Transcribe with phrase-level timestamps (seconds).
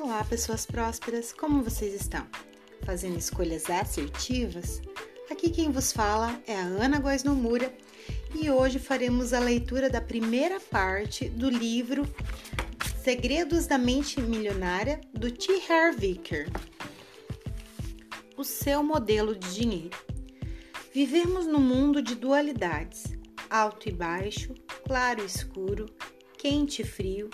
[0.00, 2.24] Olá, pessoas prósperas, como vocês estão?
[2.84, 4.80] Fazendo escolhas assertivas?
[5.28, 7.74] Aqui quem vos fala é a Ana Góes Nomura
[8.32, 12.04] e hoje faremos a leitura da primeira parte do livro
[13.02, 15.60] Segredos da Mente Milionária do T.
[15.68, 16.00] Harv.
[18.36, 19.98] O seu modelo de dinheiro.
[20.94, 23.02] Vivemos num mundo de dualidades,
[23.50, 24.54] alto e baixo,
[24.86, 25.86] claro e escuro,
[26.38, 27.28] quente e frio,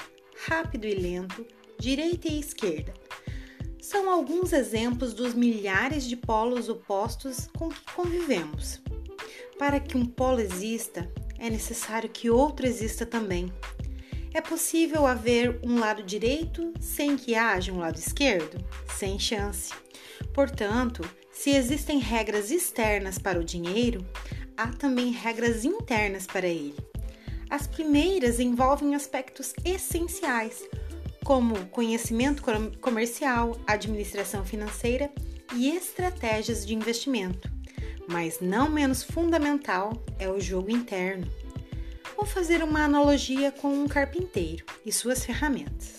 [0.48, 1.46] rápido e lento,
[1.84, 2.94] direita e esquerda.
[3.78, 8.80] São alguns exemplos dos milhares de polos opostos com que convivemos.
[9.58, 13.52] Para que um polo exista, é necessário que outro exista também.
[14.32, 18.64] É possível haver um lado direito sem que haja um lado esquerdo?
[18.96, 19.70] Sem chance.
[20.32, 24.06] Portanto, se existem regras externas para o dinheiro,
[24.56, 26.74] há também regras internas para ele.
[27.50, 30.64] As primeiras envolvem aspectos essenciais,
[31.24, 32.42] como conhecimento
[32.80, 35.10] comercial, administração financeira
[35.56, 37.50] e estratégias de investimento.
[38.06, 41.26] Mas não menos fundamental é o jogo interno.
[42.14, 45.96] Vou fazer uma analogia com um carpinteiro e suas ferramentas.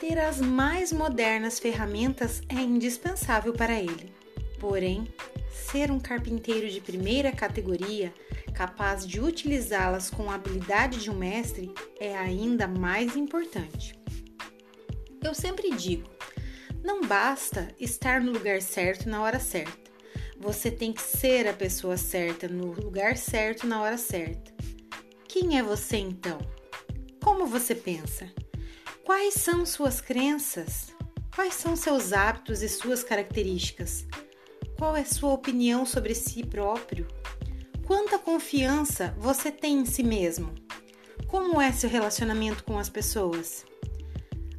[0.00, 4.12] Ter as mais modernas ferramentas é indispensável para ele.
[4.58, 5.06] Porém,
[5.50, 8.12] ser um carpinteiro de primeira categoria
[8.56, 13.94] capaz de utilizá-las com a habilidade de um mestre é ainda mais importante.
[15.22, 16.08] Eu sempre digo:
[16.82, 19.90] não basta estar no lugar certo na hora certa.
[20.38, 24.54] Você tem que ser a pessoa certa no lugar certo na hora certa.
[25.28, 26.38] Quem é você então?
[27.22, 28.32] Como você pensa?
[29.04, 30.94] Quais são suas crenças?
[31.34, 34.06] Quais são seus hábitos e suas características?
[34.78, 37.06] Qual é sua opinião sobre si próprio?
[37.86, 40.52] Quanta confiança você tem em si mesmo?
[41.28, 43.64] Como é seu relacionamento com as pessoas?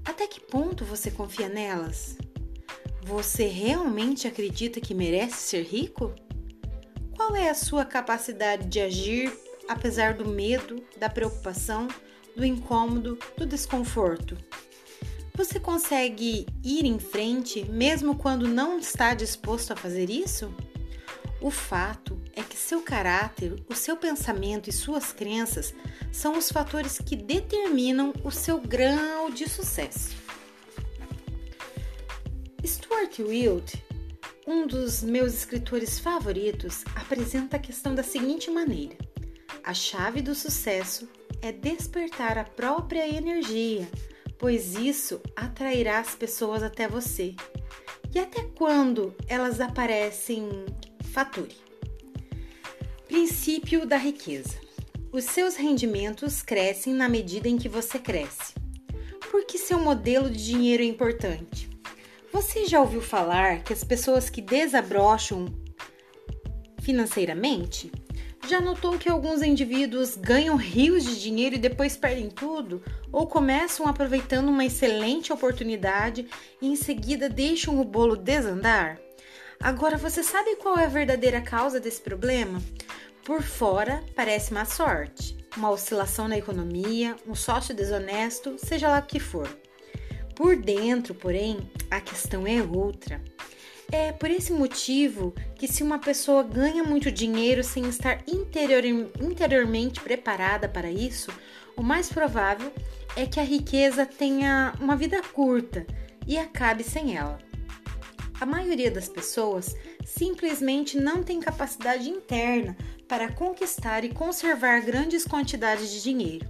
[0.05, 2.17] Até que ponto você confia nelas?
[3.03, 6.15] Você realmente acredita que merece ser rico?
[7.17, 9.37] Qual é a sua capacidade de agir
[9.67, 11.89] apesar do medo, da preocupação,
[12.33, 14.37] do incômodo, do desconforto?
[15.35, 20.49] Você consegue ir em frente mesmo quando não está disposto a fazer isso?
[21.41, 22.16] O fato
[22.57, 25.73] seu caráter, o seu pensamento e suas crenças
[26.11, 30.15] são os fatores que determinam o seu grau de sucesso.
[32.65, 33.83] Stuart Wild,
[34.45, 38.97] um dos meus escritores favoritos, apresenta a questão da seguinte maneira:
[39.63, 41.07] a chave do sucesso
[41.41, 43.87] é despertar a própria energia,
[44.39, 47.35] pois isso atrairá as pessoas até você.
[48.13, 50.49] E até quando elas aparecem
[51.11, 51.66] fature.
[53.07, 54.59] Princípio da riqueza.
[55.13, 58.53] Os seus rendimentos crescem na medida em que você cresce.
[59.31, 61.69] Por que seu modelo de dinheiro é importante?
[62.33, 65.45] Você já ouviu falar que as pessoas que desabrocham
[66.81, 67.89] financeiramente?
[68.45, 72.83] Já notou que alguns indivíduos ganham rios de dinheiro e depois perdem tudo?
[73.09, 76.27] Ou começam aproveitando uma excelente oportunidade
[76.61, 78.99] e em seguida deixam o bolo desandar?
[79.61, 82.61] Agora, você sabe qual é a verdadeira causa desse problema?
[83.27, 89.05] Por fora, parece má sorte, uma oscilação na economia, um sócio desonesto, seja lá o
[89.05, 89.49] que for.
[90.33, 93.21] Por dentro, porém, a questão é outra.
[93.91, 98.85] É por esse motivo que, se uma pessoa ganha muito dinheiro sem estar interior,
[99.19, 101.29] interiormente preparada para isso,
[101.75, 102.71] o mais provável
[103.13, 105.85] é que a riqueza tenha uma vida curta
[106.25, 107.46] e acabe sem ela.
[108.39, 109.75] A maioria das pessoas
[110.05, 112.77] simplesmente não tem capacidade interna
[113.07, 116.45] para conquistar e conservar grandes quantidades de dinheiro.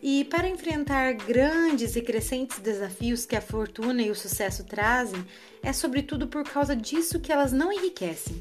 [0.00, 5.24] E para enfrentar grandes e crescentes desafios que a fortuna e o sucesso trazem,
[5.60, 8.40] é sobretudo por causa disso que elas não enriquecem.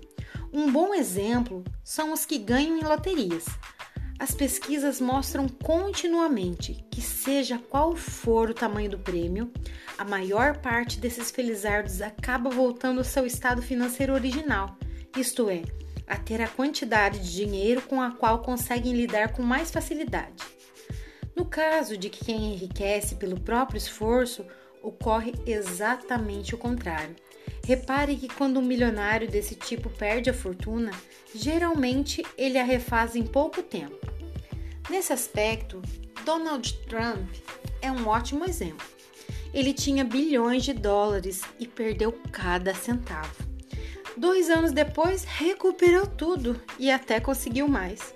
[0.53, 3.45] Um bom exemplo são os que ganham em loterias.
[4.19, 9.51] As pesquisas mostram continuamente que, seja qual for o tamanho do prêmio,
[9.95, 14.75] a maior parte desses felizardos acaba voltando ao seu estado financeiro original,
[15.15, 15.61] isto é,
[16.07, 20.43] a ter a quantidade de dinheiro com a qual conseguem lidar com mais facilidade.
[21.35, 24.43] No caso de que quem enriquece pelo próprio esforço,
[24.81, 27.15] ocorre exatamente o contrário.
[27.67, 30.89] Repare que quando um milionário desse tipo perde a fortuna,
[31.35, 34.07] geralmente ele a refaz em pouco tempo.
[34.89, 35.81] Nesse aspecto,
[36.23, 37.27] Donald Trump
[37.81, 38.87] é um ótimo exemplo.
[39.53, 43.35] Ele tinha bilhões de dólares e perdeu cada centavo.
[44.15, 48.13] Dois anos depois, recuperou tudo e até conseguiu mais.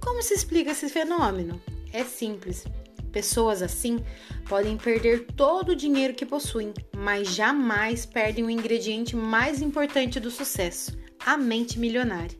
[0.00, 1.60] Como se explica esse fenômeno?
[1.92, 2.64] É simples.
[3.14, 4.04] Pessoas assim
[4.48, 10.32] podem perder todo o dinheiro que possuem, mas jamais perdem o ingrediente mais importante do
[10.32, 12.36] sucesso: a mente milionária.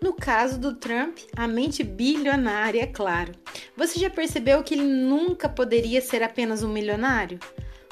[0.00, 3.32] No caso do Trump, a mente bilionária, é claro.
[3.76, 7.40] Você já percebeu que ele nunca poderia ser apenas um milionário?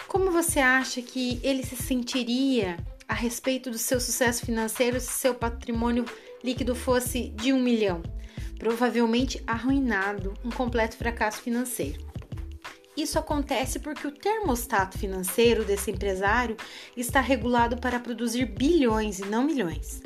[0.06, 2.76] Como você acha que ele se sentiria
[3.08, 6.04] a respeito do seu sucesso financeiro se seu patrimônio
[6.44, 8.00] líquido fosse de um milhão?
[8.60, 12.11] Provavelmente arruinado, um completo fracasso financeiro.
[12.96, 16.56] Isso acontece porque o termostato financeiro desse empresário
[16.96, 20.02] está regulado para produzir bilhões e não milhões.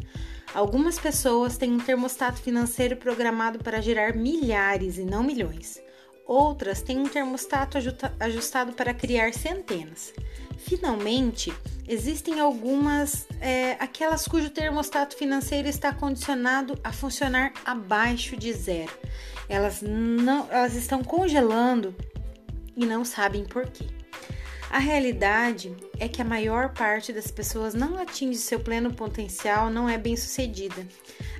[0.54, 5.80] Algumas pessoas têm um termostato financeiro programado para gerar milhares e não milhões.
[6.24, 7.76] Outras têm um termostato
[8.18, 10.12] ajustado para criar centenas.
[10.56, 11.52] Finalmente,
[11.86, 18.92] existem algumas, é, aquelas cujo termostato financeiro está condicionado a funcionar abaixo de zero.
[19.48, 21.94] Elas, não, elas estão congelando
[22.76, 23.86] e não sabem por quê.
[24.70, 29.88] A realidade é que a maior parte das pessoas não atinge seu pleno potencial, não
[29.88, 30.86] é bem sucedida.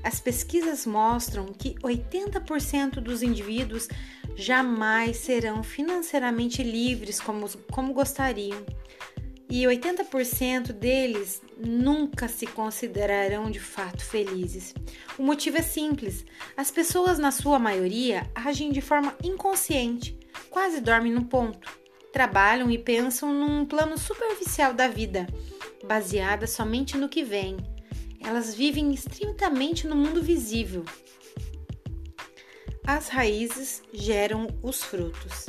[0.03, 3.89] As pesquisas mostram que 80% dos indivíduos
[4.37, 8.65] jamais serão financeiramente livres como, como gostariam.
[9.49, 14.75] E 80% deles nunca se considerarão de fato felizes.
[15.19, 16.25] O motivo é simples:
[16.57, 20.19] as pessoas, na sua maioria, agem de forma inconsciente,
[20.57, 21.71] quase dormem no ponto
[22.11, 25.27] trabalham e pensam num plano superficial da vida,
[25.85, 27.59] baseada somente no que vem.
[28.25, 30.83] Elas vivem estritamente no mundo visível.
[32.87, 35.45] As raízes geram os frutos.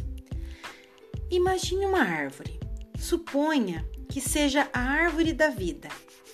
[1.31, 2.60] Imagine uma árvore.
[3.00, 5.88] Suponha que seja a árvore da vida.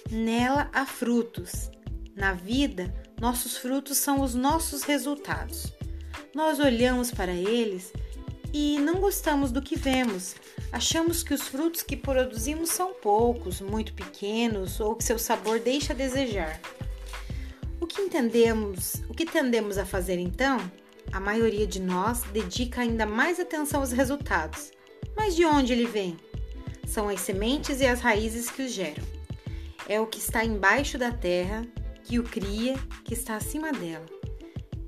[0.09, 1.69] Nela há frutos.
[2.15, 2.91] Na vida,
[3.21, 5.71] nossos frutos são os nossos resultados.
[6.33, 7.93] Nós olhamos para eles
[8.53, 10.35] e não gostamos do que vemos.
[10.71, 15.91] Achamos que os frutos que produzimos são poucos, muito pequenos ou que seu sabor deixa
[15.91, 16.61] a desejar.
[17.81, 20.59] O que entendemos, o que tendemos a fazer então?
[21.11, 24.71] A maioria de nós dedica ainda mais atenção aos resultados.
[25.17, 26.15] Mas de onde ele vem?
[26.85, 29.03] São as sementes e as raízes que os geram.
[29.87, 31.67] É o que está embaixo da terra,
[32.03, 34.05] que o cria, que está acima dela.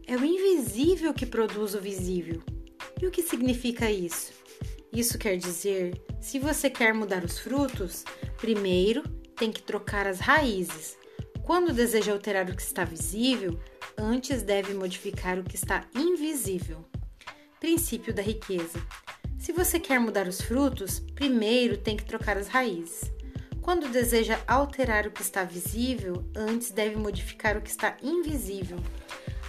[0.08, 2.42] É o invisível que produz o visível.
[3.02, 4.34] E o que significa isso?
[4.92, 8.06] Isso quer dizer, se você quer mudar os frutos,
[8.38, 9.04] primeiro
[9.36, 10.98] tem que trocar as raízes.
[11.44, 13.60] Quando deseja alterar o que está visível,
[13.98, 16.86] antes deve modificar o que está invisível.
[17.60, 18.80] Princípio da riqueza.
[19.38, 23.12] Se você quer mudar os frutos, primeiro tem que trocar as raízes.
[23.62, 28.78] Quando deseja alterar o que está visível, antes deve modificar o que está invisível.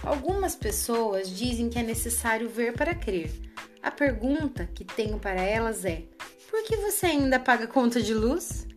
[0.03, 3.31] Algumas pessoas dizem que é necessário ver para crer.
[3.81, 6.03] A pergunta que tenho para elas é:
[6.49, 8.67] por que você ainda paga conta de luz?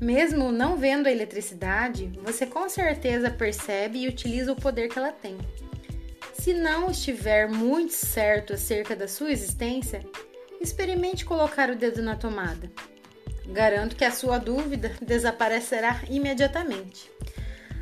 [0.00, 5.10] Mesmo não vendo a eletricidade, você com certeza percebe e utiliza o poder que ela
[5.10, 5.36] tem.
[6.34, 10.04] Se não estiver muito certo acerca da sua existência,
[10.60, 12.70] experimente colocar o dedo na tomada.
[13.46, 17.10] Garanto que a sua dúvida desaparecerá imediatamente.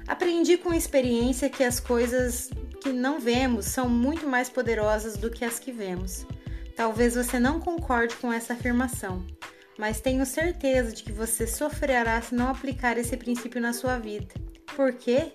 [0.06, 2.49] Aprendi com experiência que as coisas
[2.86, 6.24] que não vemos são muito mais poderosas do que as que vemos.
[6.76, 9.26] Talvez você não concorde com essa afirmação,
[9.76, 14.32] mas tenho certeza de que você sofrerá se não aplicar esse princípio na sua vida.
[14.76, 15.32] Por quê?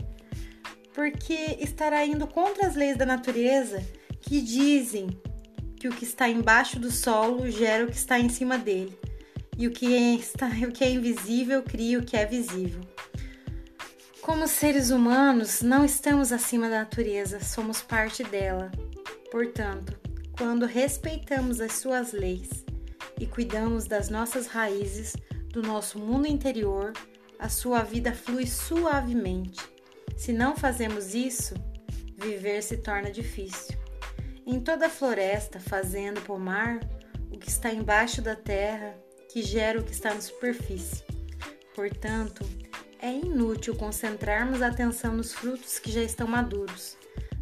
[0.93, 3.83] Porque estará indo contra as leis da natureza
[4.21, 5.09] que dizem
[5.75, 8.97] que o que está embaixo do solo gera o que está em cima dele,
[9.57, 12.81] e o que é, está, o que é invisível cria o que é visível.
[14.21, 18.71] Como seres humanos, não estamos acima da natureza, somos parte dela.
[19.31, 19.99] Portanto,
[20.37, 22.63] quando respeitamos as suas leis
[23.19, 25.15] e cuidamos das nossas raízes,
[25.49, 26.93] do nosso mundo interior,
[27.39, 29.59] a sua vida flui suavemente.
[30.15, 31.55] Se não fazemos isso,
[32.15, 33.75] viver se torna difícil.
[34.45, 36.79] Em toda floresta, fazenda, pomar,
[37.31, 38.95] o que está embaixo da terra,
[39.31, 41.03] que gera o que está na superfície.
[41.73, 42.45] Portanto,
[43.01, 46.95] é inútil concentrarmos a atenção nos frutos que já estão maduros.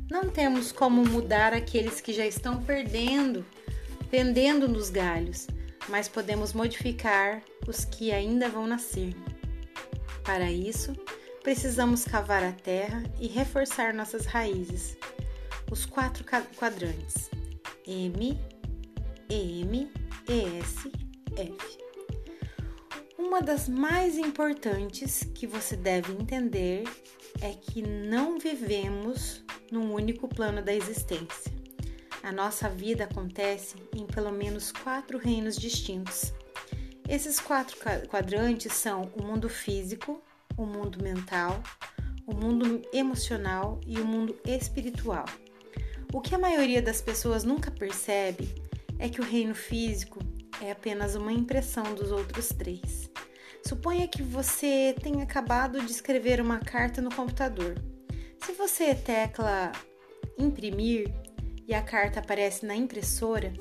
[0.09, 3.45] Não temos como mudar aqueles que já estão perdendo,
[4.09, 5.47] pendendo nos galhos,
[5.87, 9.13] mas podemos modificar os que ainda vão nascer.
[10.23, 10.95] Para isso,
[11.43, 14.97] precisamos cavar a terra e reforçar nossas raízes.
[15.69, 16.23] Os quatro
[16.55, 17.29] quadrantes:
[17.85, 18.39] M,
[19.29, 19.91] EM,
[20.27, 20.87] ES,
[21.35, 21.88] F.
[23.19, 26.85] Uma das mais importantes que você deve entender
[27.41, 31.51] é que não vivemos num único plano da existência.
[32.23, 36.31] A nossa vida acontece em pelo menos quatro reinos distintos.
[37.09, 37.75] Esses quatro
[38.07, 40.23] quadrantes são o mundo físico,
[40.55, 41.61] o mundo mental,
[42.25, 45.25] o mundo emocional e o mundo espiritual.
[46.13, 48.47] O que a maioria das pessoas nunca percebe
[48.97, 50.19] é que o reino físico
[50.61, 53.09] é apenas uma impressão dos outros três.
[53.65, 57.75] Suponha que você tenha acabado de escrever uma carta no computador.
[58.43, 59.71] Se você tecla
[60.37, 61.13] imprimir
[61.67, 63.53] e a carta aparece na impressora,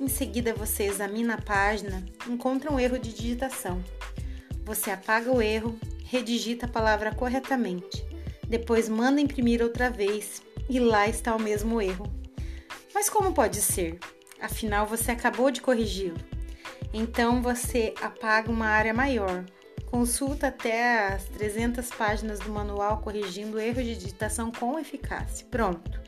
[0.00, 3.82] em seguida você examina a página, encontra um erro de digitação.
[4.64, 8.06] Você apaga o erro, redigita a palavra corretamente,
[8.46, 12.06] depois manda imprimir outra vez e lá está o mesmo erro.
[12.94, 13.98] Mas como pode ser?
[14.40, 16.37] Afinal, você acabou de corrigi-lo.
[16.92, 19.44] Então você apaga uma área maior.
[19.86, 25.46] Consulta até as 300 páginas do manual corrigindo erros de digitação com eficácia.
[25.50, 26.00] Pronto.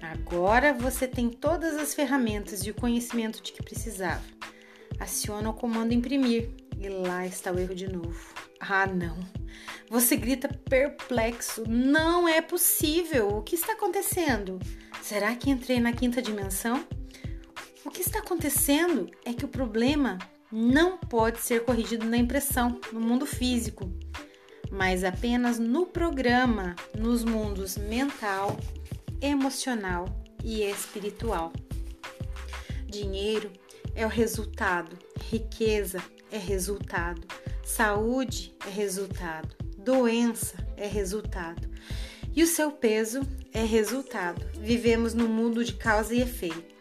[0.00, 4.22] Agora você tem todas as ferramentas e o conhecimento de que precisava.
[4.98, 8.34] Aciona o comando imprimir e lá está o erro de novo.
[8.60, 9.18] Ah, não.
[9.90, 11.64] Você grita perplexo.
[11.68, 13.28] Não é possível.
[13.36, 14.58] O que está acontecendo?
[15.02, 16.84] Será que entrei na quinta dimensão?
[17.88, 20.18] O que está acontecendo é que o problema
[20.52, 23.90] não pode ser corrigido na impressão, no mundo físico,
[24.70, 28.58] mas apenas no programa, nos mundos mental,
[29.22, 30.04] emocional
[30.44, 31.50] e espiritual.
[32.86, 33.50] Dinheiro
[33.94, 37.26] é o resultado, riqueza é resultado,
[37.64, 41.66] saúde é resultado, doença é resultado
[42.36, 44.44] e o seu peso é resultado.
[44.60, 46.77] Vivemos no mundo de causa e efeito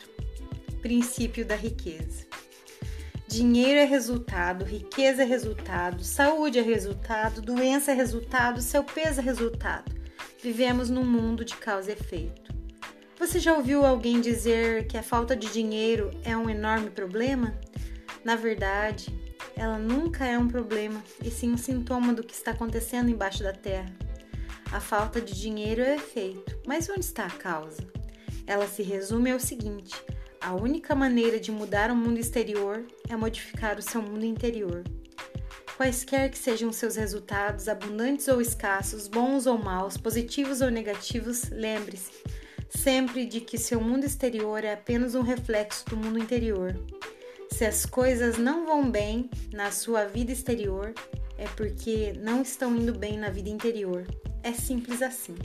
[0.88, 2.26] princípio da riqueza.
[3.28, 9.24] Dinheiro é resultado, riqueza é resultado, saúde é resultado, doença é resultado, seu peso é
[9.24, 9.94] resultado.
[10.42, 12.56] Vivemos num mundo de causa e efeito.
[13.20, 17.54] Você já ouviu alguém dizer que a falta de dinheiro é um enorme problema?
[18.24, 19.08] Na verdade,
[19.58, 23.52] ela nunca é um problema, e sim um sintoma do que está acontecendo embaixo da
[23.52, 23.94] terra.
[24.72, 27.86] A falta de dinheiro é efeito, mas onde está a causa?
[28.46, 29.94] Ela se resume ao seguinte:
[30.42, 34.84] a única maneira de mudar o mundo exterior é modificar o seu mundo interior.
[35.76, 42.12] Quaisquer que sejam seus resultados, abundantes ou escassos, bons ou maus, positivos ou negativos, lembre-se
[42.70, 46.76] sempre de que seu mundo exterior é apenas um reflexo do mundo interior.
[47.52, 50.94] Se as coisas não vão bem na sua vida exterior,
[51.38, 54.06] é porque não estão indo bem na vida interior.
[54.44, 55.36] É simples assim.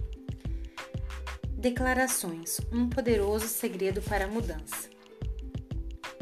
[1.62, 4.90] Declarações: um poderoso segredo para a mudança.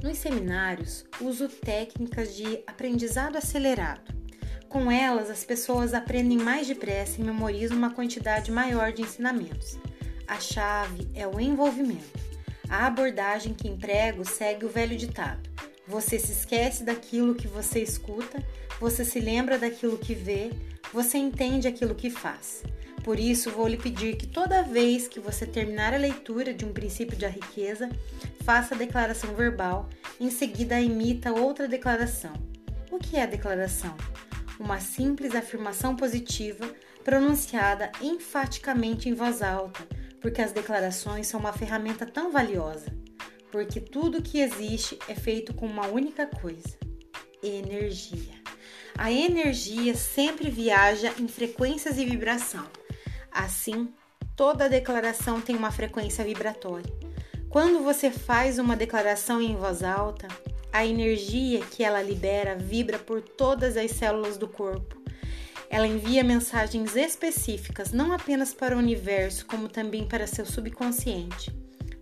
[0.03, 4.13] Nos seminários, uso técnicas de aprendizado acelerado.
[4.69, 9.79] Com elas, as pessoas aprendem mais depressa e memorizam uma quantidade maior de ensinamentos.
[10.29, 12.21] A chave é o envolvimento.
[12.69, 15.49] A abordagem que emprego segue o velho ditado:
[15.89, 18.45] você se esquece daquilo que você escuta,
[18.79, 20.51] você se lembra daquilo que vê,
[20.93, 22.63] você entende aquilo que faz.
[23.05, 26.73] Por isso, vou lhe pedir que toda vez que você terminar a leitura de um
[26.73, 27.89] princípio da riqueza,
[28.43, 29.89] faça a declaração verbal,
[30.19, 32.33] em seguida imita outra declaração.
[32.91, 33.97] O que é a declaração?
[34.59, 36.71] Uma simples afirmação positiva
[37.03, 39.87] pronunciada enfaticamente em voz alta,
[40.21, 42.95] porque as declarações são uma ferramenta tão valiosa.
[43.51, 46.79] Porque tudo que existe é feito com uma única coisa:
[47.43, 48.39] energia.
[48.97, 52.67] A energia sempre viaja em frequências e vibração.
[53.31, 53.89] Assim,
[54.37, 56.93] toda declaração tem uma frequência vibratória.
[57.49, 60.29] Quando você faz uma declaração em voz alta,
[60.73, 65.01] a energia que ela libera vibra por todas as células do corpo.
[65.69, 71.53] Ela envia mensagens específicas não apenas para o universo, como também para seu subconsciente.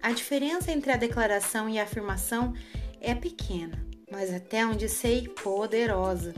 [0.03, 2.55] A diferença entre a declaração e a afirmação
[3.01, 6.35] é pequena, mas até onde sei, poderosa.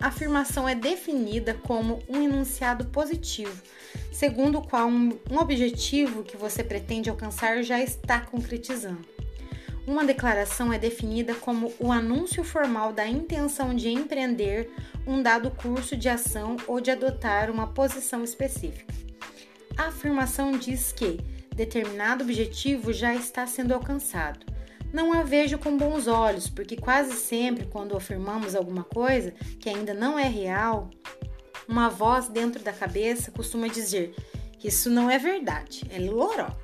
[0.00, 3.62] A afirmação é definida como um enunciado positivo,
[4.10, 9.06] segundo o qual um, um objetivo que você pretende alcançar já está concretizando.
[9.86, 14.70] Uma declaração é definida como o anúncio formal da intenção de empreender
[15.06, 18.94] um dado curso de ação ou de adotar uma posição específica.
[19.76, 21.20] A afirmação diz que
[21.54, 24.46] determinado objetivo já está sendo alcançado
[24.92, 29.94] não a vejo com bons olhos, porque quase sempre, quando afirmamos alguma coisa que ainda
[29.94, 30.90] não é real,
[31.68, 34.14] uma voz dentro da cabeça costuma dizer
[34.58, 36.56] que isso não é verdade, é lorota.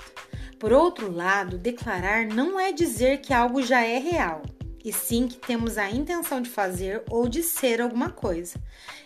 [0.58, 4.42] Por outro lado, declarar não é dizer que algo já é real,
[4.84, 8.58] e sim que temos a intenção de fazer ou de ser alguma coisa.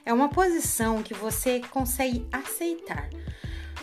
[0.05, 3.09] É uma posição que você consegue aceitar.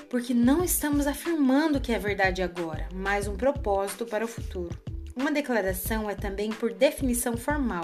[0.09, 4.96] porque não estamos afirmando que é verdade agora, mas um propósito para o futuro.
[5.17, 7.83] Uma declaração é também, por definição formal,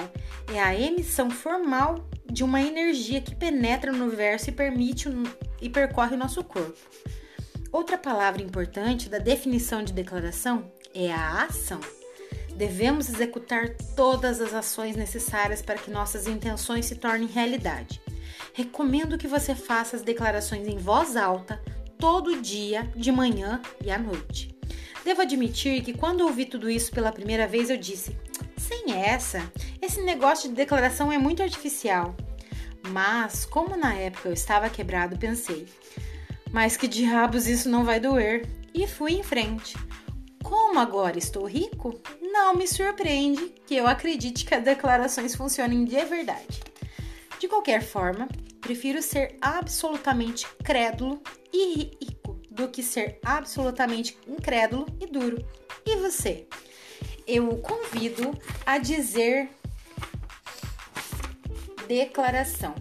[0.54, 5.10] é a emissão formal de uma energia que penetra no universo e permite
[5.60, 6.78] e percorre o nosso corpo.
[7.72, 11.80] Outra palavra importante da definição de declaração é a ação.
[12.56, 18.00] Devemos executar todas as ações necessárias para que nossas intenções se tornem realidade.
[18.54, 21.60] Recomendo que você faça as declarações em voz alta
[21.98, 24.53] todo dia, de manhã e à noite.
[25.04, 28.16] Devo admitir que quando ouvi tudo isso pela primeira vez eu disse:
[28.58, 32.16] sem essa, esse negócio de declaração é muito artificial.
[32.90, 35.68] Mas, como na época eu estava quebrado, pensei:
[36.52, 38.48] mas que diabos isso não vai doer?
[38.74, 39.76] E fui em frente.
[40.42, 46.04] Como agora estou rico, não me surpreende que eu acredite que as declarações funcionem de
[46.06, 46.62] verdade.
[47.40, 48.28] De qualquer forma,
[48.62, 52.13] prefiro ser absolutamente crédulo e rico
[52.54, 55.44] do que ser absolutamente incrédulo e duro.
[55.86, 56.48] E você?
[57.26, 58.32] Eu o convido
[58.66, 59.50] a dizer
[61.88, 62.76] declaração.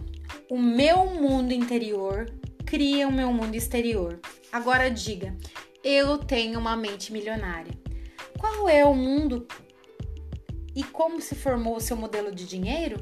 [0.49, 2.31] O meu mundo interior
[2.65, 4.19] cria o meu mundo exterior.
[4.51, 5.35] Agora diga:
[5.83, 7.73] eu tenho uma mente milionária.
[8.37, 9.47] Qual é o mundo
[10.75, 12.97] e como se formou o seu modelo de dinheiro?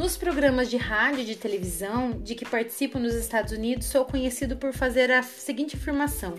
[0.00, 4.56] Nos programas de rádio e de televisão de que participo nos Estados Unidos, sou conhecido
[4.56, 6.34] por fazer a seguinte afirmação: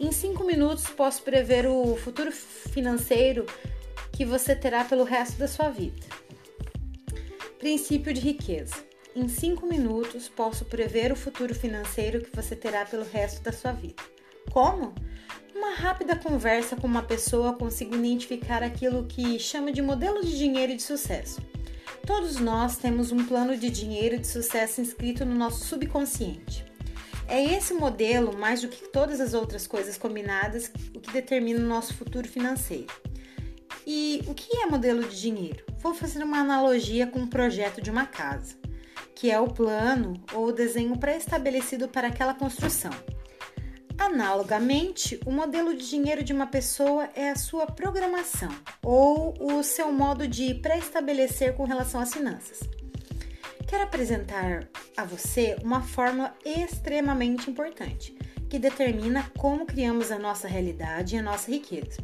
[0.00, 3.46] em cinco minutos posso prever o futuro financeiro
[4.10, 6.04] que você terá pelo resto da sua vida.
[7.60, 8.74] Princípio de riqueza.
[9.14, 13.70] Em cinco minutos posso prever o futuro financeiro que você terá pelo resto da sua
[13.70, 14.02] vida.
[14.50, 14.92] Como?
[15.54, 20.74] Uma rápida conversa com uma pessoa consigo identificar aquilo que chama de modelo de dinheiro
[20.74, 21.40] de sucesso.
[22.06, 26.62] Todos nós temos um plano de dinheiro de sucesso inscrito no nosso subconsciente.
[27.26, 31.66] É esse modelo, mais do que todas as outras coisas combinadas, o que determina o
[31.66, 32.92] nosso futuro financeiro.
[33.86, 35.64] E o que é modelo de dinheiro?
[35.78, 38.54] Vou fazer uma analogia com o projeto de uma casa,
[39.14, 42.92] que é o plano ou o desenho pré-estabelecido para aquela construção.
[43.98, 48.50] Analogamente, o modelo de dinheiro de uma pessoa é a sua programação
[48.82, 52.60] ou o seu modo de pré-estabelecer com relação às finanças.
[53.68, 58.16] Quero apresentar a você uma fórmula extremamente importante
[58.48, 62.02] que determina como criamos a nossa realidade e a nossa riqueza.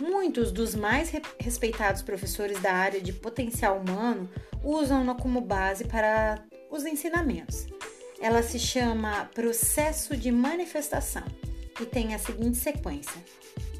[0.00, 4.28] Muitos dos mais respeitados professores da área de potencial humano
[4.62, 7.66] usam-na como base para os ensinamentos.
[8.22, 11.24] Ela se chama processo de manifestação
[11.80, 13.20] e tem a seguinte sequência: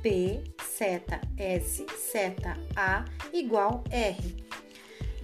[0.02, 0.42] P,
[0.76, 4.44] seta, S, seta, A igual R.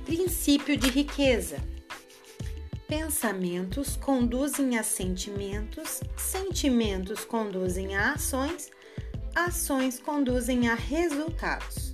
[0.04, 1.56] Princípio de riqueza.
[2.86, 8.70] Pensamentos conduzem a sentimentos, sentimentos conduzem a ações,
[9.34, 11.87] ações conduzem a resultados.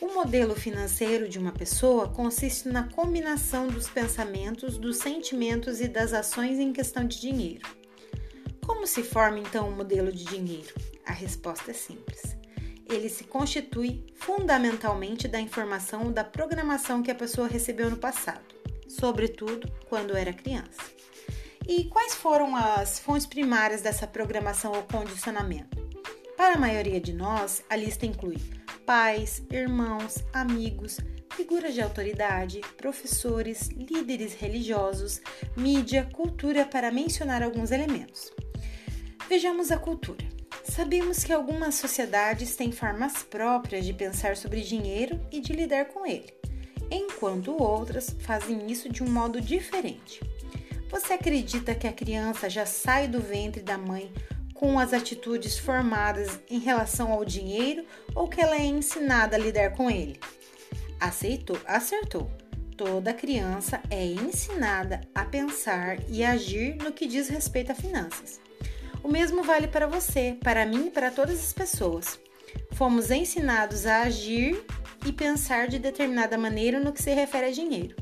[0.00, 6.14] O modelo financeiro de uma pessoa consiste na combinação dos pensamentos, dos sentimentos e das
[6.14, 7.68] ações em questão de dinheiro.
[8.64, 10.72] Como se forma então o um modelo de dinheiro?
[11.04, 12.34] A resposta é simples.
[12.88, 18.54] Ele se constitui fundamentalmente da informação ou da programação que a pessoa recebeu no passado,
[18.88, 20.80] sobretudo quando era criança.
[21.68, 25.76] E quais foram as fontes primárias dessa programação ou condicionamento?
[26.38, 28.38] Para a maioria de nós, a lista inclui
[28.90, 30.98] pais, irmãos, amigos,
[31.36, 35.20] figuras de autoridade, professores, líderes religiosos,
[35.56, 38.32] mídia, cultura, para mencionar alguns elementos.
[39.28, 40.26] Vejamos a cultura.
[40.64, 46.04] Sabemos que algumas sociedades têm formas próprias de pensar sobre dinheiro e de lidar com
[46.04, 46.34] ele,
[46.90, 50.18] enquanto outras fazem isso de um modo diferente.
[50.90, 54.12] Você acredita que a criança já sai do ventre da mãe
[54.60, 57.82] com as atitudes formadas em relação ao dinheiro
[58.14, 60.20] ou que ela é ensinada a lidar com ele?
[61.00, 62.30] Aceitou, acertou.
[62.76, 68.38] Toda criança é ensinada a pensar e agir no que diz respeito a finanças.
[69.02, 72.20] O mesmo vale para você, para mim e para todas as pessoas.
[72.72, 74.62] Fomos ensinados a agir
[75.06, 77.96] e pensar de determinada maneira no que se refere a dinheiro.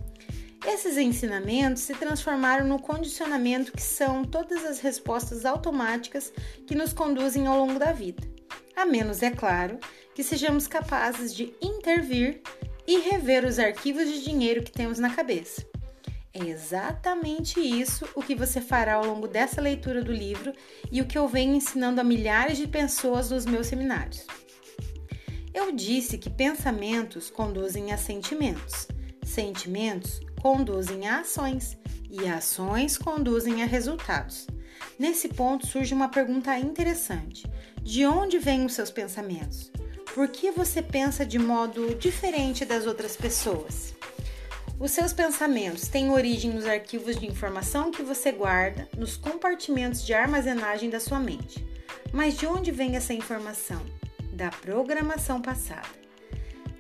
[0.66, 6.32] Esses ensinamentos se transformaram no condicionamento que são todas as respostas automáticas
[6.66, 8.22] que nos conduzem ao longo da vida.
[8.74, 9.78] A menos, é claro,
[10.14, 12.42] que sejamos capazes de intervir
[12.86, 15.64] e rever os arquivos de dinheiro que temos na cabeça.
[16.32, 20.52] É exatamente isso o que você fará ao longo dessa leitura do livro
[20.90, 24.26] e o que eu venho ensinando a milhares de pessoas nos meus seminários.
[25.52, 28.86] Eu disse que pensamentos conduzem a sentimentos,
[29.24, 31.76] sentimentos conduzem a ações
[32.10, 34.46] e ações conduzem a resultados.
[34.98, 37.46] Nesse ponto surge uma pergunta interessante:
[37.82, 39.70] de onde vêm os seus pensamentos?
[40.14, 43.94] Por que você pensa de modo diferente das outras pessoas?
[44.80, 50.14] Os seus pensamentos têm origem nos arquivos de informação que você guarda nos compartimentos de
[50.14, 51.66] armazenagem da sua mente.
[52.12, 53.84] Mas de onde vem essa informação?
[54.32, 55.97] Da programação passada.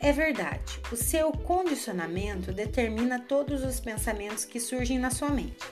[0.00, 5.66] É verdade, o seu condicionamento determina todos os pensamentos que surgem na sua mente.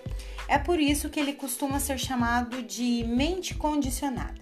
[0.49, 4.35] É por isso que ele costuma ser chamado de mente condicionada.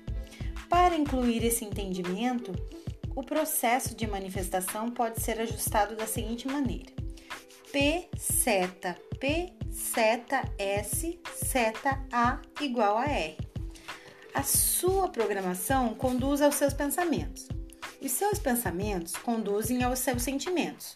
[0.70, 2.52] Para incluir esse entendimento,
[3.14, 6.90] o processo de manifestação pode ser ajustado da seguinte maneira:
[7.70, 13.36] P seta P seta S seta A igual a R.
[14.32, 17.46] A sua programação conduz aos seus pensamentos.
[18.04, 20.92] Os seus pensamentos conduzem aos seus sentimentos.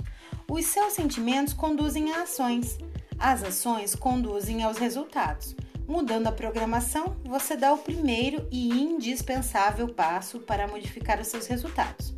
[0.47, 2.77] Os seus sentimentos conduzem a ações.
[3.18, 5.57] As ações conduzem aos resultados.
[5.87, 12.14] Mudando a programação, você dá o primeiro e indispensável passo para modificar os seus resultados.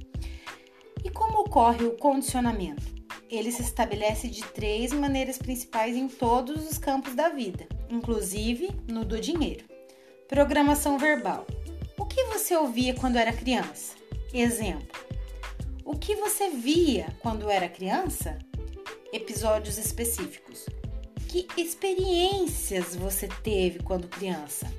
[1.04, 2.82] E como ocorre o condicionamento?
[3.30, 9.04] Ele se estabelece de três maneiras principais em todos os campos da vida, inclusive no
[9.04, 9.64] do dinheiro.
[10.26, 11.46] Programação verbal.
[11.96, 13.99] O que você ouvia quando era criança?
[14.32, 14.86] Exemplo:
[15.84, 18.38] O que você via quando era criança?
[19.12, 20.66] Episódios específicos.
[21.28, 24.72] Que experiências você teve quando criança?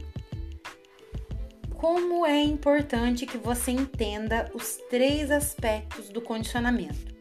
[1.76, 7.12] Como é importante que você entenda os três aspectos do condicionamento.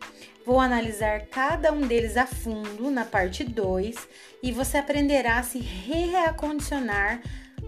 [0.44, 3.96] Vou analisar cada um deles a fundo na parte 2
[4.42, 7.22] e você aprenderá a se reacondicionar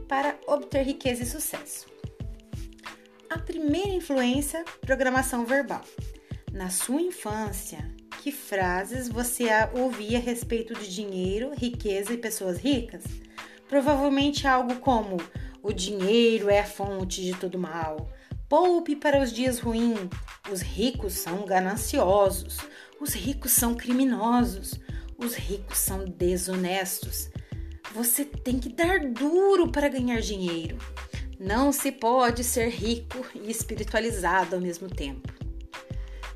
[0.09, 1.87] para obter riqueza e sucesso.
[3.33, 5.81] A primeira influência, programação verbal.
[6.53, 7.91] Na sua infância,
[8.21, 13.03] que frases você ouvia a respeito de dinheiro, riqueza e pessoas ricas?
[13.67, 15.17] Provavelmente algo como:
[15.63, 18.11] o dinheiro é a fonte de todo mal.
[18.51, 20.11] Poupe para os dias ruins.
[20.53, 22.59] Os ricos são gananciosos.
[23.01, 24.79] Os ricos são criminosos.
[25.17, 27.31] Os ricos são desonestos.
[27.95, 30.77] Você tem que dar duro para ganhar dinheiro.
[31.39, 35.33] Não se pode ser rico e espiritualizado ao mesmo tempo.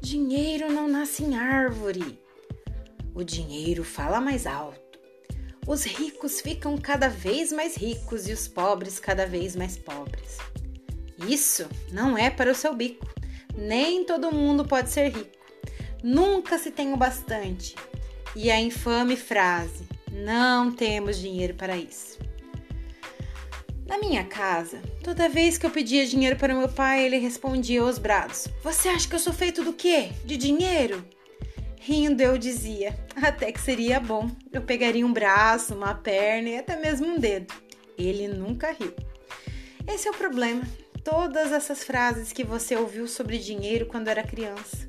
[0.00, 2.18] Dinheiro não nasce em árvore.
[3.14, 4.80] O dinheiro fala mais alto.
[5.66, 10.38] Os ricos ficam cada vez mais ricos e os pobres cada vez mais pobres.
[11.28, 13.06] Isso não é para o seu bico.
[13.56, 15.37] Nem todo mundo pode ser rico.
[16.02, 17.74] Nunca se tem o bastante.
[18.35, 22.18] E a infame frase: não temos dinheiro para isso.
[23.87, 27.99] Na minha casa, toda vez que eu pedia dinheiro para meu pai, ele respondia aos
[27.99, 30.11] brados: Você acha que eu sou feito do quê?
[30.25, 31.05] De dinheiro?
[31.81, 34.29] Rindo, eu dizia: Até que seria bom.
[34.53, 37.55] Eu pegaria um braço, uma perna e até mesmo um dedo.
[37.96, 38.92] Ele nunca riu.
[39.87, 40.66] Esse é o problema.
[41.05, 44.88] Todas essas frases que você ouviu sobre dinheiro quando era criança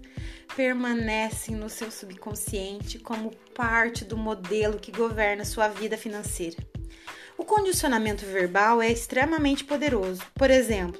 [0.56, 6.58] permanecem no seu subconsciente como parte do modelo que governa sua vida financeira.
[7.38, 10.22] O condicionamento verbal é extremamente poderoso.
[10.34, 11.00] Por exemplo,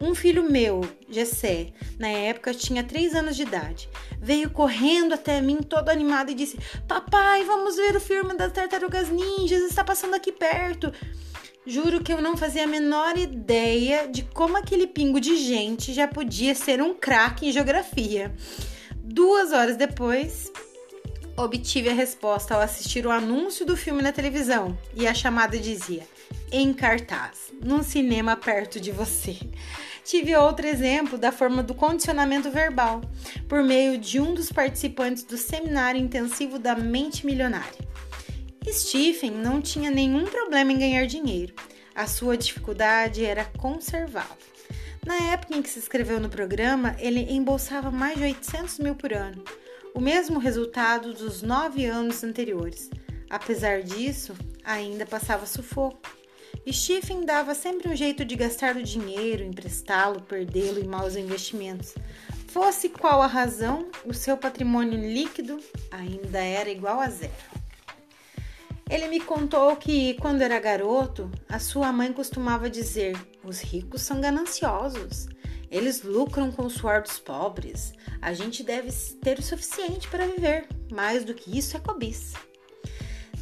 [0.00, 3.88] um filho meu, Gessé, na época tinha 3 anos de idade,
[4.20, 9.08] veio correndo até mim todo animado e disse: Papai, vamos ver o filme das tartarugas
[9.08, 10.92] ninjas, está passando aqui perto.
[11.64, 16.06] Juro que eu não fazia a menor ideia de como aquele pingo de gente já
[16.06, 18.34] podia ser um craque em geografia.
[18.94, 20.52] Duas horas depois,
[21.36, 26.06] obtive a resposta ao assistir o anúncio do filme na televisão e a chamada dizia:
[26.50, 29.38] em cartaz, num cinema perto de você.
[30.04, 33.00] Tive outro exemplo da forma do condicionamento verbal,
[33.48, 37.86] por meio de um dos participantes do seminário intensivo da mente milionária.
[38.68, 41.54] Stephen não tinha nenhum problema em ganhar dinheiro.
[41.94, 44.36] A sua dificuldade era conservá-lo.
[45.04, 49.12] Na época em que se inscreveu no programa, ele embolsava mais de 800 mil por
[49.12, 49.42] ano
[49.96, 52.90] o mesmo resultado dos nove anos anteriores.
[53.30, 56.14] Apesar disso, ainda passava sufoco.
[56.70, 61.94] Stephen dava sempre um jeito de gastar o dinheiro, emprestá-lo, perdê-lo em maus investimentos.
[62.46, 65.58] Fosse qual a razão, o seu patrimônio líquido
[65.90, 67.32] ainda era igual a zero.
[68.90, 74.20] Ele me contou que, quando era garoto, a sua mãe costumava dizer: os ricos são
[74.20, 75.26] gananciosos.
[75.70, 77.92] Eles lucram com o suor dos pobres.
[78.20, 80.66] A gente deve ter o suficiente para viver.
[80.90, 82.38] Mais do que isso é cobiça.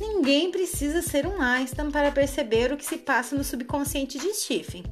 [0.01, 4.83] Ninguém precisa ser um Einstein para perceber o que se passa no subconsciente de Stephen.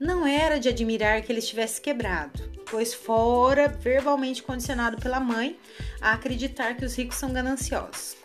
[0.00, 5.58] Não era de admirar que ele estivesse quebrado, pois fora verbalmente condicionado pela mãe
[6.00, 8.16] a acreditar que os ricos são gananciosos.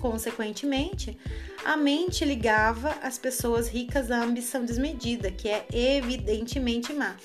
[0.00, 1.18] Consequentemente,
[1.64, 7.16] a mente ligava as pessoas ricas à ambição desmedida, que é evidentemente má.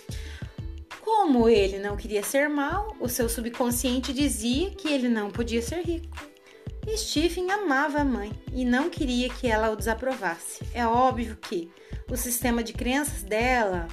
[1.08, 5.82] Como ele não queria ser mal, o seu subconsciente dizia que ele não podia ser
[5.82, 6.18] rico.
[6.98, 10.66] Stephen amava a mãe e não queria que ela o desaprovasse.
[10.74, 11.72] É óbvio que
[12.12, 13.88] o sistema de crenças dela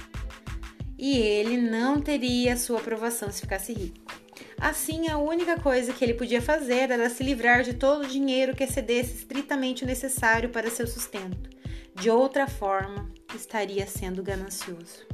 [0.99, 4.11] e ele não teria sua aprovação se ficasse rico.
[4.59, 8.53] Assim, a única coisa que ele podia fazer era se livrar de todo o dinheiro
[8.53, 11.54] que excedesse estritamente o necessário para seu sustento.
[11.95, 15.05] De outra forma, estaria sendo ganancioso.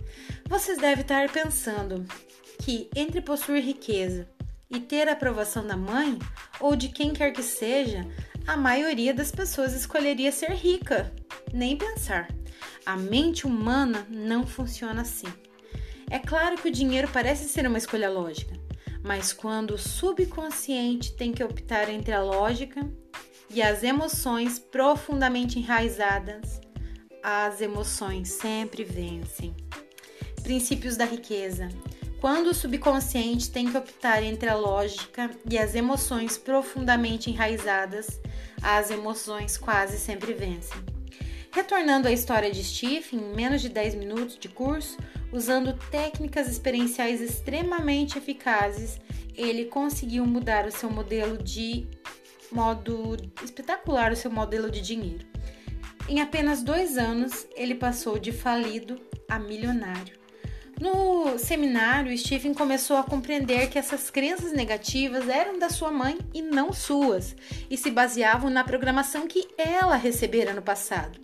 [0.47, 2.05] Vocês devem estar pensando
[2.59, 4.27] que entre possuir riqueza
[4.69, 6.17] e ter a aprovação da mãe
[6.59, 8.07] ou de quem quer que seja,
[8.47, 11.13] a maioria das pessoas escolheria ser rica.
[11.53, 12.27] Nem pensar.
[12.85, 15.27] A mente humana não funciona assim.
[16.09, 18.53] É claro que o dinheiro parece ser uma escolha lógica,
[19.03, 22.81] mas quando o subconsciente tem que optar entre a lógica
[23.49, 26.59] e as emoções profundamente enraizadas,
[27.23, 29.55] as emoções sempre vencem.
[30.43, 31.69] Princípios da riqueza.
[32.19, 38.19] Quando o subconsciente tem que optar entre a lógica e as emoções profundamente enraizadas,
[38.61, 40.77] as emoções quase sempre vencem.
[41.51, 44.97] Retornando à história de Stephen, em menos de 10 minutos de curso,
[45.31, 48.99] usando técnicas experienciais extremamente eficazes,
[49.35, 51.87] ele conseguiu mudar o seu modelo de
[52.51, 55.25] modo espetacular, o seu modelo de dinheiro.
[56.11, 60.19] Em apenas dois anos, ele passou de falido a milionário.
[60.77, 66.41] No seminário, Stephen começou a compreender que essas crenças negativas eram da sua mãe e
[66.41, 67.33] não suas,
[67.69, 71.17] e se baseavam na programação que ela recebera no passado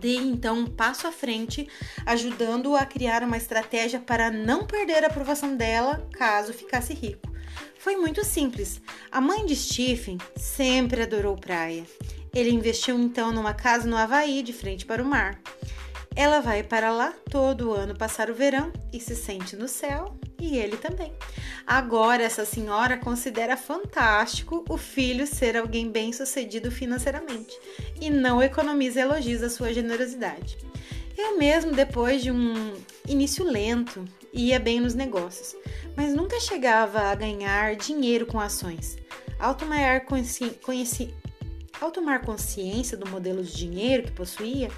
[0.00, 1.68] dê então um passo à frente,
[2.06, 7.30] ajudando-o a criar uma estratégia para não perder a aprovação dela caso ficasse rico.
[7.80, 8.78] Foi muito simples.
[9.10, 11.86] A mãe de Stephen sempre adorou praia.
[12.34, 15.40] Ele investiu então numa casa no Havaí, de frente para o mar.
[16.14, 20.58] Ela vai para lá todo ano passar o verão e se sente no céu, e
[20.58, 21.10] ele também.
[21.66, 27.58] Agora, essa senhora considera fantástico o filho ser alguém bem sucedido financeiramente
[27.98, 30.58] e não economiza elogios à sua generosidade.
[31.16, 32.74] Eu mesmo, depois de um
[33.08, 35.56] início lento, ia bem nos negócios,
[35.96, 38.96] mas nunca chegava a ganhar dinheiro com ações.
[39.38, 40.04] Ao tomar.
[40.04, 41.14] Conheci...
[41.80, 44.68] Ao tomar consciência do modelo de dinheiro que possuía,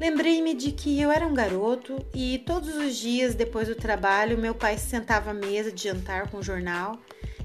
[0.00, 4.54] Lembrei-me de que eu era um garoto e todos os dias depois do trabalho meu
[4.54, 7.00] pai se sentava à mesa de jantar com o jornal,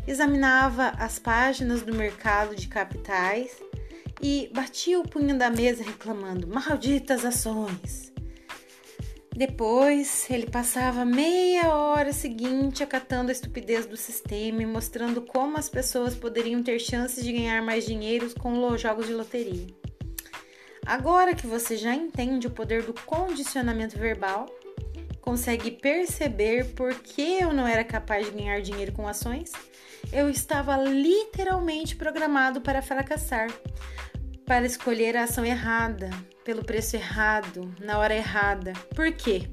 [0.05, 3.57] examinava as páginas do mercado de capitais
[4.21, 8.12] e batia o punho da mesa reclamando: Malditas ações!
[9.35, 15.67] Depois ele passava meia hora seguinte acatando a estupidez do sistema e mostrando como as
[15.67, 19.65] pessoas poderiam ter chances de ganhar mais dinheiro com jogos de loteria.
[20.85, 24.45] Agora que você já entende o poder do condicionamento verbal,
[25.19, 29.51] consegue perceber por que eu não era capaz de ganhar dinheiro com ações?
[30.11, 33.49] Eu estava literalmente programado para fracassar,
[34.45, 36.09] para escolher a ação errada,
[36.43, 38.73] pelo preço errado, na hora errada.
[38.95, 39.49] Por quê?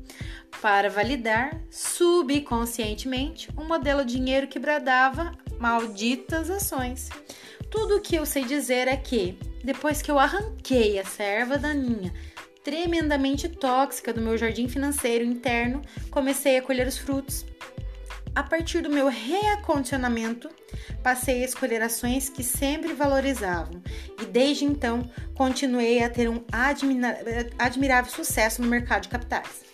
[0.60, 7.08] Para validar subconscientemente um modelo de dinheiro que bradava malditas ações.
[7.70, 12.12] Tudo o que eu sei dizer é que depois que eu arranquei essa erva daninha
[12.62, 17.46] tremendamente tóxica do meu jardim financeiro interno, comecei a colher os frutos.
[18.34, 20.48] A partir do meu reacondicionamento,
[21.02, 23.82] passei a escolher ações que sempre valorizavam
[24.22, 26.44] e desde então continuei a ter um
[27.58, 29.64] admirável sucesso no mercado de capitais.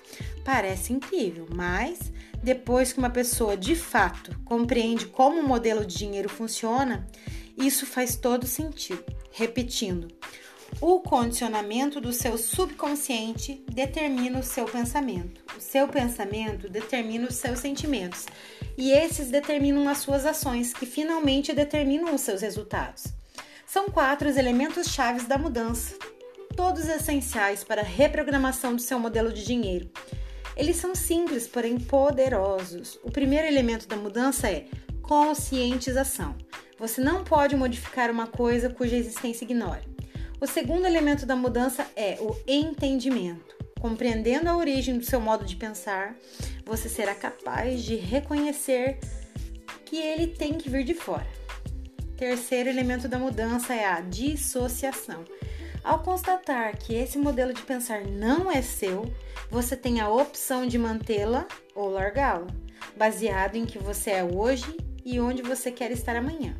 [0.44, 6.28] Parece incrível, mas depois que uma pessoa de fato compreende como o modelo de dinheiro
[6.28, 7.06] funciona,
[7.58, 9.04] isso faz todo sentido.
[9.32, 10.08] Repetindo,
[10.80, 15.40] o condicionamento do seu subconsciente determina o seu pensamento.
[15.56, 18.26] O seu pensamento determina os seus sentimentos.
[18.76, 23.04] E esses determinam as suas ações, que finalmente determinam os seus resultados.
[23.66, 25.94] São quatro os elementos chaves da mudança,
[26.54, 29.90] todos essenciais para a reprogramação do seu modelo de dinheiro.
[30.56, 32.98] Eles são simples, porém poderosos.
[33.02, 34.66] O primeiro elemento da mudança é
[35.02, 36.36] conscientização.
[36.78, 39.95] Você não pode modificar uma coisa cuja existência ignore.
[40.38, 43.56] O segundo elemento da mudança é o entendimento.
[43.80, 46.14] Compreendendo a origem do seu modo de pensar,
[46.64, 48.98] você será capaz de reconhecer
[49.86, 51.26] que ele tem que vir de fora.
[52.18, 55.24] Terceiro elemento da mudança é a dissociação.
[55.82, 59.10] Ao constatar que esse modelo de pensar não é seu,
[59.50, 62.48] você tem a opção de mantê-la ou largá-la,
[62.94, 66.54] baseado em que você é hoje e onde você quer estar amanhã.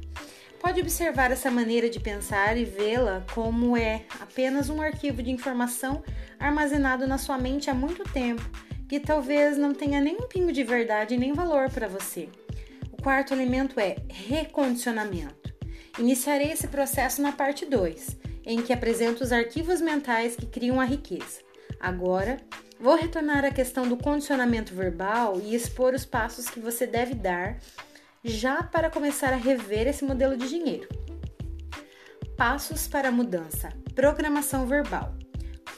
[0.61, 6.03] Pode observar essa maneira de pensar e vê-la como é apenas um arquivo de informação
[6.39, 8.43] armazenado na sua mente há muito tempo,
[8.89, 12.29] que talvez não tenha nem um pingo de verdade nem valor para você.
[12.93, 15.55] O quarto elemento é recondicionamento.
[15.99, 20.85] Iniciarei esse processo na parte 2, em que apresento os arquivos mentais que criam a
[20.85, 21.41] riqueza.
[21.79, 22.39] Agora,
[22.81, 27.59] vou retornar à questão do condicionamento verbal e expor os passos que você deve dar
[28.27, 30.89] já para começar a rever esse modelo de dinheiro.
[32.37, 35.15] Passos para a mudança: programação verbal,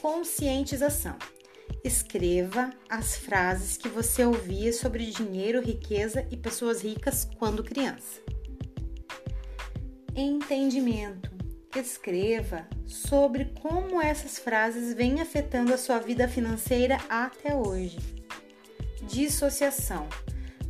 [0.00, 1.16] conscientização.
[1.84, 8.20] Escreva as frases que você ouvia sobre dinheiro, riqueza e pessoas ricas quando criança.
[10.14, 11.30] Entendimento.
[11.76, 17.98] Escreva sobre como essas frases vêm afetando a sua vida financeira até hoje.
[19.02, 20.08] Dissociação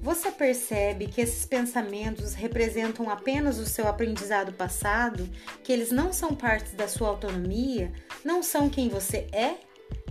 [0.01, 5.29] você percebe que esses pensamentos representam apenas o seu aprendizado passado,
[5.63, 7.93] que eles não são parte da sua autonomia,
[8.25, 9.57] não são quem você é?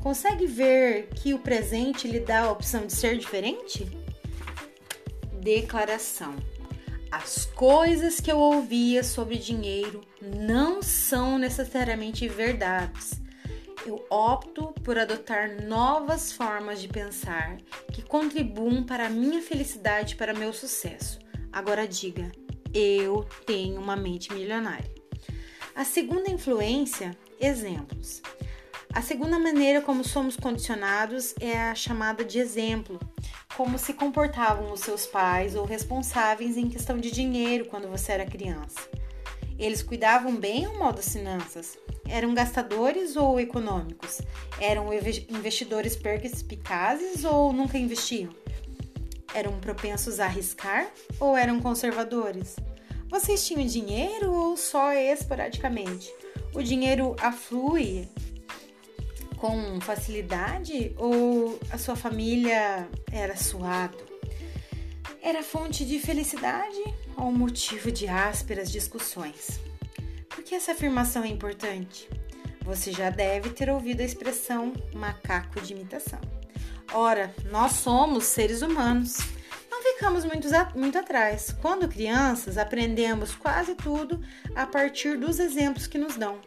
[0.01, 3.87] Consegue ver que o presente lhe dá a opção de ser diferente?
[5.41, 6.35] Declaração:
[7.09, 13.26] As coisas que eu ouvia sobre dinheiro não são necessariamente verdades
[13.89, 17.57] eu opto por adotar novas formas de pensar
[17.93, 21.19] que contribuam para a minha felicidade e para meu sucesso.
[21.51, 22.31] Agora diga,
[22.73, 24.93] eu tenho uma mente milionária.
[25.73, 28.21] A segunda influência, exemplos.
[28.93, 32.99] A segunda maneira como somos condicionados é a chamada de exemplo,
[33.55, 38.25] como se comportavam os seus pais ou responsáveis em questão de dinheiro quando você era
[38.25, 38.89] criança.
[39.57, 41.77] Eles cuidavam bem ou mal das finanças?
[42.07, 44.21] Eram gastadores ou econômicos?
[44.59, 48.29] Eram investidores perspicazes ou nunca investiam?
[49.33, 50.87] Eram propensos a arriscar
[51.19, 52.55] ou eram conservadores?
[53.09, 56.13] Vocês tinham dinheiro ou só esporadicamente?
[56.53, 58.07] O dinheiro aflui
[59.37, 63.97] com facilidade ou a sua família era suado?
[65.21, 66.83] Era fonte de felicidade
[67.17, 69.59] ou motivo de ásperas discussões?
[70.29, 72.07] Por que essa afirmação é importante?
[72.61, 76.19] Você já deve ter ouvido a expressão macaco de imitação.
[76.93, 79.17] Ora, nós somos seres humanos.
[79.69, 81.55] Não ficamos muito, muito atrás.
[81.61, 84.21] Quando crianças, aprendemos quase tudo
[84.55, 86.39] a partir dos exemplos que nos dão.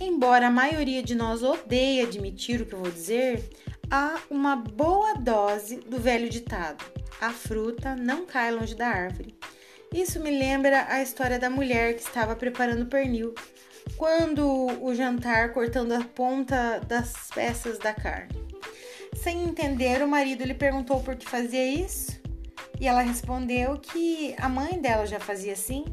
[0.00, 3.50] Embora a maioria de nós odeie admitir o que eu vou dizer,
[3.90, 6.84] há uma boa dose do velho ditado:
[7.20, 9.36] a fruta não cai longe da árvore.
[9.92, 13.34] Isso me lembra a história da mulher que estava preparando pernil,
[13.96, 14.46] quando
[14.82, 18.46] o jantar cortando a ponta das peças da carne.
[19.14, 22.20] Sem entender, o marido lhe perguntou por que fazia isso,
[22.78, 25.84] e ela respondeu que a mãe dela já fazia assim.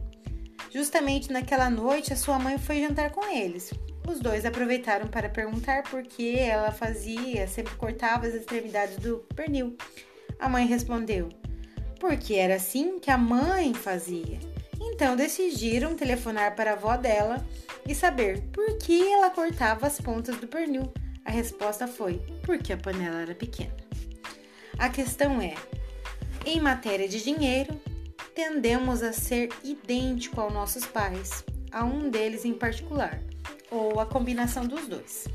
[0.70, 3.74] Justamente naquela noite, a sua mãe foi jantar com eles.
[4.08, 9.76] Os dois aproveitaram para perguntar por que ela fazia, sempre cortava as extremidades do pernil.
[10.38, 11.30] A mãe respondeu:
[12.00, 14.40] Porque era assim que a mãe fazia.
[14.80, 17.46] Então decidiram telefonar para a avó dela
[17.88, 20.92] e saber por que ela cortava as pontas do pernil.
[21.24, 23.76] A resposta foi: porque a panela era pequena.
[24.78, 25.56] A questão é:
[26.46, 27.80] em matéria de dinheiro,
[28.36, 33.22] tendemos a ser idêntico aos nossos pais, a um deles em particular
[33.72, 35.28] ou a combinação dos dois.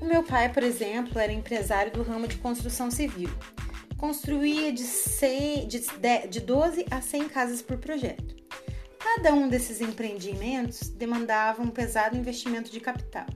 [0.00, 3.30] O meu pai, por exemplo, era empresário do ramo de construção civil.
[3.96, 8.36] Construía de, de 12 a 100 casas por projeto.
[8.98, 13.26] Cada um desses empreendimentos demandava um pesado investimento de capital.